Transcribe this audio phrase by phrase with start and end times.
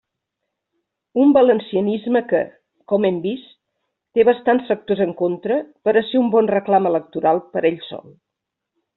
[1.23, 2.39] Un valencianisme que,
[2.93, 3.51] com hem vist,
[4.17, 8.09] té bastants factors en contra per a ser un bon reclam electoral per ell sol.